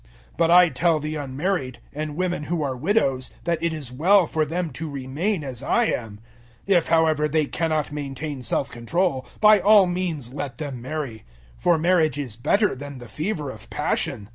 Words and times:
007:008 0.31 0.37
But 0.37 0.49
I 0.49 0.69
tell 0.69 0.99
the 0.99 1.15
unmarried, 1.15 1.77
and 1.93 2.15
women 2.15 2.45
who 2.45 2.63
are 2.63 2.75
widows, 2.75 3.29
that 3.43 3.61
it 3.61 3.71
is 3.71 3.91
well 3.91 4.25
for 4.25 4.45
them 4.45 4.71
to 4.71 4.89
remain 4.89 5.43
as 5.43 5.61
I 5.61 5.83
am. 5.83 6.19
007:009 6.67 6.75
If, 6.79 6.87
however, 6.87 7.27
they 7.27 7.45
cannot 7.45 7.91
maintain 7.91 8.41
self 8.41 8.71
control, 8.71 9.27
by 9.39 9.59
all 9.59 9.85
means 9.85 10.33
let 10.33 10.57
them 10.57 10.81
marry; 10.81 11.23
for 11.59 11.77
marriage 11.77 12.17
is 12.17 12.35
better 12.35 12.73
than 12.73 12.97
the 12.97 13.07
fever 13.07 13.51
of 13.51 13.69
passion. 13.69 14.29